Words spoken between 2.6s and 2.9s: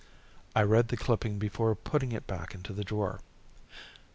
the